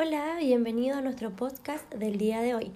Hola, 0.00 0.36
bienvenido 0.38 0.96
a 0.96 1.00
nuestro 1.00 1.34
podcast 1.34 1.92
del 1.92 2.18
día 2.18 2.40
de 2.40 2.54
hoy. 2.54 2.70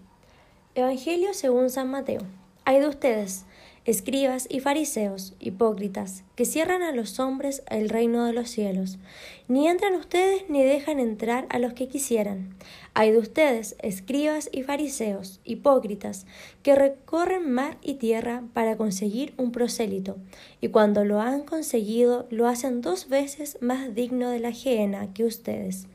Evangelio 0.74 1.34
según 1.34 1.70
San 1.70 1.88
Mateo. 1.88 2.22
Hay 2.64 2.80
de 2.80 2.88
ustedes, 2.88 3.44
escribas 3.84 4.48
y 4.50 4.58
fariseos, 4.58 5.32
hipócritas, 5.38 6.24
que 6.34 6.44
cierran 6.44 6.82
a 6.82 6.90
los 6.90 7.20
hombres 7.20 7.62
el 7.70 7.90
reino 7.90 8.24
de 8.24 8.32
los 8.32 8.50
cielos. 8.50 8.98
Ni 9.46 9.68
entran 9.68 9.94
ustedes 9.94 10.46
ni 10.48 10.64
dejan 10.64 10.98
entrar 10.98 11.46
a 11.50 11.60
los 11.60 11.74
que 11.74 11.86
quisieran. 11.86 12.56
Hay 12.92 13.12
de 13.12 13.18
ustedes, 13.18 13.76
escribas 13.78 14.50
y 14.50 14.64
fariseos, 14.64 15.38
hipócritas, 15.44 16.26
que 16.64 16.74
recorren 16.74 17.52
mar 17.52 17.78
y 17.82 17.94
tierra 17.94 18.42
para 18.52 18.76
conseguir 18.76 19.32
un 19.36 19.52
prosélito, 19.52 20.16
y 20.60 20.70
cuando 20.70 21.04
lo 21.04 21.20
han 21.20 21.44
conseguido 21.44 22.26
lo 22.30 22.48
hacen 22.48 22.80
dos 22.80 23.08
veces 23.08 23.58
más 23.60 23.94
digno 23.94 24.28
de 24.28 24.40
la 24.40 24.50
gehenna 24.50 25.14
que 25.14 25.24
ustedes. 25.24 25.86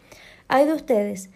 Hay 0.50 0.66
de 0.66 0.74
ustedes, 0.74 1.30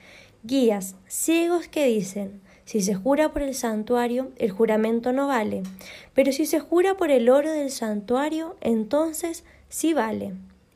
guías, 0.43 0.95
ciegos 1.07 1.67
que 1.67 1.85
dicen, 1.85 2.41
si 2.63 2.81
se 2.81 2.95
jura 2.95 3.33
por 3.33 3.41
el 3.41 3.53
santuario, 3.53 4.31
el 4.37 4.51
juramento 4.51 5.11
no 5.11 5.27
vale, 5.27 5.63
pero 6.13 6.31
si 6.31 6.45
se 6.45 6.61
jura 6.61 6.95
por 6.95 7.11
el 7.11 7.29
oro 7.29 7.51
del 7.51 7.71
santuario, 7.71 8.55
entonces 8.61 9.43
sí 9.67 9.93
vale. 9.93 10.33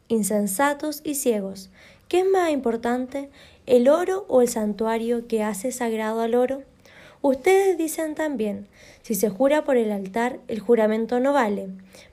Insensatos 0.10 1.02
y 1.06 1.16
ciegos, 1.16 1.70
¿qué 2.10 2.20
es 2.20 2.26
más 2.26 2.52
importante, 2.52 3.30
el 3.66 3.88
oro 3.88 4.26
o 4.28 4.42
el 4.42 4.50
santuario 4.50 5.28
que 5.28 5.42
hace 5.42 5.72
sagrado 5.72 6.20
al 6.20 6.36
oro? 6.36 6.64
Ustedes 7.22 7.78
dicen 7.78 8.14
también, 8.14 8.68
si 9.02 9.16
se 9.16 9.30
jura 9.30 9.64
por 9.64 9.78
el 9.78 9.92
altar, 9.92 10.40
el 10.50 10.60
juramento 10.60 11.22
no 11.22 11.32
vale, 11.32 11.70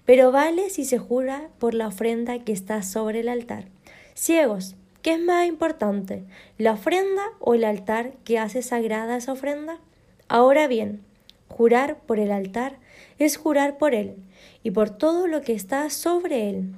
pero 0.07 0.31
vale 0.31 0.71
si 0.71 0.85
se 0.85 0.99
jura 0.99 1.49
por 1.59 1.75
la 1.75 1.89
ofrenda 1.89 2.39
que 2.39 2.53
está 2.53 2.83
sobre 2.83 3.21
el 3.21 3.29
altar. 3.29 3.67
Ciegos, 4.15 4.77
¿Qué 5.03 5.15
es 5.15 5.21
más 5.21 5.49
importante, 5.49 6.23
la 6.59 6.75
ofrenda 6.75 7.25
o 7.41 7.55
el 7.55 7.65
altar 7.65 8.13
que 8.25 8.39
hace 8.39 8.63
sagrada 8.63 9.17
esa 9.17 9.33
ofrenda? 9.33 9.81
Ahora 10.29 10.69
bien, 10.69 11.03
jurar 11.49 11.99
por 11.99 12.21
el 12.21 12.31
altar 12.31 12.79
es 13.19 13.37
jurar 13.37 13.79
por 13.79 13.97
él 13.97 14.15
y 14.63 14.71
por 14.71 14.91
todo 14.91 15.27
lo 15.27 15.41
que 15.41 15.55
está 15.55 15.91
sobre 15.91 16.49
él. 16.49 16.77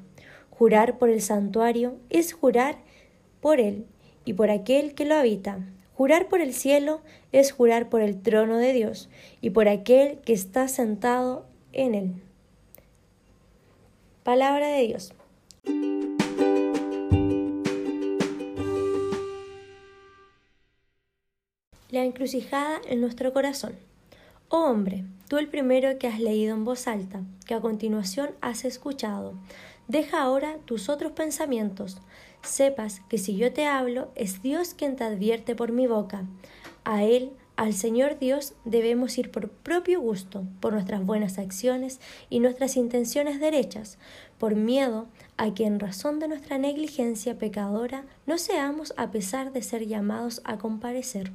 Jurar 0.48 0.96
por 0.96 1.10
el 1.10 1.20
santuario 1.20 1.96
es 2.08 2.32
jurar 2.32 2.78
por 3.42 3.60
él 3.60 3.84
y 4.24 4.32
por 4.32 4.48
aquel 4.48 4.94
que 4.94 5.04
lo 5.04 5.16
habita. 5.16 5.58
Jurar 5.94 6.28
por 6.28 6.40
el 6.40 6.54
cielo 6.54 7.02
es 7.30 7.52
jurar 7.52 7.90
por 7.90 8.00
el 8.00 8.22
trono 8.22 8.56
de 8.56 8.72
Dios 8.72 9.10
y 9.42 9.50
por 9.50 9.68
aquel 9.68 10.18
que 10.24 10.32
está 10.32 10.68
sentado 10.68 11.44
en 11.74 11.94
él. 11.94 12.22
Palabra 14.22 14.68
de 14.68 14.86
Dios. 14.86 15.12
La 21.90 22.02
encrucijada 22.02 22.80
en 22.88 23.02
nuestro 23.02 23.34
corazón. 23.34 23.76
Oh 24.48 24.70
hombre, 24.70 25.04
tú 25.28 25.36
el 25.36 25.48
primero 25.48 25.98
que 25.98 26.08
has 26.08 26.18
leído 26.18 26.54
en 26.54 26.64
voz 26.64 26.88
alta, 26.88 27.20
que 27.46 27.52
a 27.52 27.60
continuación 27.60 28.30
has 28.40 28.64
escuchado, 28.64 29.34
deja 29.86 30.22
ahora 30.22 30.56
tus 30.64 30.88
otros 30.88 31.12
pensamientos. 31.12 31.98
Sepas 32.42 33.02
que 33.10 33.18
si 33.18 33.36
yo 33.36 33.52
te 33.52 33.66
hablo, 33.66 34.10
es 34.14 34.42
Dios 34.42 34.72
quien 34.72 34.96
te 34.96 35.04
advierte 35.04 35.54
por 35.54 35.72
mi 35.72 35.86
boca. 35.86 36.24
A 36.84 37.04
Él, 37.04 37.32
al 37.56 37.74
Señor 37.74 38.18
Dios, 38.18 38.54
debemos 38.64 39.18
ir 39.18 39.30
por 39.30 39.50
propio 39.50 40.00
gusto, 40.00 40.44
por 40.60 40.72
nuestras 40.72 41.04
buenas 41.04 41.38
acciones 41.38 42.00
y 42.30 42.40
nuestras 42.40 42.76
intenciones 42.76 43.40
derechas, 43.40 43.98
por 44.38 44.54
miedo 44.56 45.06
a 45.36 45.52
que 45.52 45.66
en 45.66 45.78
razón 45.78 46.18
de 46.18 46.28
nuestra 46.28 46.56
negligencia 46.56 47.38
pecadora 47.38 48.06
no 48.26 48.38
seamos 48.38 48.94
a 48.96 49.10
pesar 49.10 49.52
de 49.52 49.62
ser 49.62 49.86
llamados 49.86 50.40
a 50.44 50.56
comparecer 50.56 51.30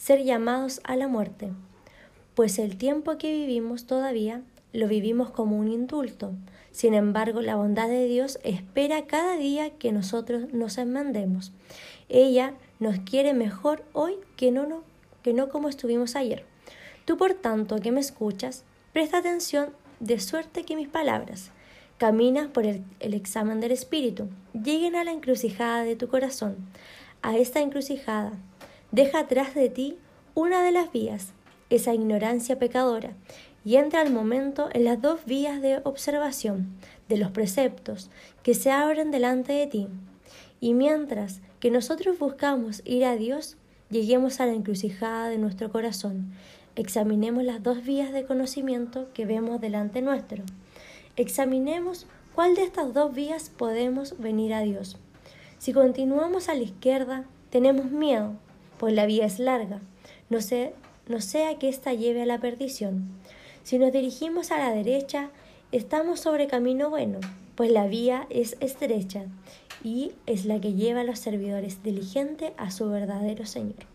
ser 0.00 0.24
llamados 0.24 0.80
a 0.84 0.96
la 0.96 1.08
muerte, 1.08 1.50
pues 2.34 2.58
el 2.58 2.78
tiempo 2.78 3.18
que 3.18 3.34
vivimos 3.34 3.84
todavía 3.84 4.40
lo 4.72 4.88
vivimos 4.88 5.28
como 5.30 5.58
un 5.58 5.68
indulto. 5.68 6.32
Sin 6.72 6.94
embargo, 6.94 7.42
la 7.42 7.56
bondad 7.56 7.86
de 7.86 8.06
Dios 8.06 8.38
espera 8.42 9.06
cada 9.06 9.36
día 9.36 9.68
que 9.76 9.92
nosotros 9.92 10.54
nos 10.54 10.78
enmendemos. 10.78 11.52
Ella 12.08 12.54
nos 12.78 13.00
quiere 13.00 13.34
mejor 13.34 13.84
hoy 13.92 14.14
que 14.36 14.50
no, 14.50 14.66
no, 14.66 14.84
que 15.22 15.34
no 15.34 15.50
como 15.50 15.68
estuvimos 15.68 16.16
ayer. 16.16 16.46
Tú, 17.04 17.18
por 17.18 17.34
tanto, 17.34 17.76
que 17.76 17.92
me 17.92 18.00
escuchas, 18.00 18.64
presta 18.94 19.18
atención 19.18 19.68
de 19.98 20.18
suerte 20.18 20.64
que 20.64 20.76
mis 20.76 20.88
palabras, 20.88 21.50
caminas 21.98 22.48
por 22.48 22.64
el, 22.64 22.84
el 23.00 23.12
examen 23.12 23.60
del 23.60 23.72
Espíritu, 23.72 24.30
lleguen 24.54 24.96
a 24.96 25.04
la 25.04 25.12
encrucijada 25.12 25.84
de 25.84 25.94
tu 25.94 26.08
corazón, 26.08 26.56
a 27.20 27.36
esta 27.36 27.60
encrucijada 27.60 28.32
Deja 28.92 29.20
atrás 29.20 29.54
de 29.54 29.68
ti 29.68 29.98
una 30.34 30.64
de 30.64 30.72
las 30.72 30.90
vías, 30.90 31.32
esa 31.70 31.94
ignorancia 31.94 32.58
pecadora, 32.58 33.12
y 33.64 33.76
entra 33.76 34.00
al 34.00 34.12
momento 34.12 34.68
en 34.72 34.84
las 34.84 35.00
dos 35.00 35.24
vías 35.26 35.62
de 35.62 35.80
observación 35.84 36.74
de 37.08 37.16
los 37.16 37.30
preceptos 37.30 38.10
que 38.42 38.54
se 38.54 38.72
abren 38.72 39.12
delante 39.12 39.52
de 39.52 39.68
ti. 39.68 39.86
Y 40.60 40.74
mientras 40.74 41.40
que 41.60 41.70
nosotros 41.70 42.18
buscamos 42.18 42.82
ir 42.84 43.04
a 43.04 43.14
Dios, 43.14 43.56
lleguemos 43.90 44.40
a 44.40 44.46
la 44.46 44.54
encrucijada 44.54 45.28
de 45.28 45.38
nuestro 45.38 45.70
corazón. 45.70 46.32
Examinemos 46.74 47.44
las 47.44 47.62
dos 47.62 47.84
vías 47.84 48.12
de 48.12 48.24
conocimiento 48.24 49.06
que 49.14 49.24
vemos 49.24 49.60
delante 49.60 50.02
nuestro. 50.02 50.42
Examinemos 51.14 52.06
cuál 52.34 52.56
de 52.56 52.64
estas 52.64 52.92
dos 52.92 53.14
vías 53.14 53.50
podemos 53.50 54.18
venir 54.18 54.52
a 54.52 54.62
Dios. 54.62 54.96
Si 55.58 55.72
continuamos 55.72 56.48
a 56.48 56.54
la 56.54 56.62
izquierda, 56.62 57.24
tenemos 57.50 57.92
miedo 57.92 58.34
pues 58.80 58.94
la 58.94 59.04
vía 59.04 59.26
es 59.26 59.38
larga, 59.38 59.82
no, 60.30 60.40
sea 60.40 61.58
que 61.58 61.68
ésta 61.68 61.92
lleve 61.92 62.22
a 62.22 62.26
la 62.26 62.40
perdición. 62.40 63.10
Si 63.62 63.78
nos 63.78 63.92
dirigimos 63.92 64.50
a 64.52 64.58
la 64.58 64.70
derecha, 64.70 65.28
estamos 65.70 66.20
sobre 66.20 66.46
camino 66.46 66.88
bueno, 66.88 67.18
pues 67.56 67.70
la 67.70 67.86
vía 67.88 68.26
es 68.30 68.56
estrecha 68.60 69.26
y 69.84 70.12
es 70.24 70.46
la 70.46 70.62
que 70.62 70.72
lleva 70.72 71.02
a 71.02 71.04
los 71.04 71.18
servidores 71.18 71.82
diligentes 71.82 72.52
a 72.56 72.70
su 72.70 72.88
verdadero 72.88 73.44
Señor. 73.44 73.89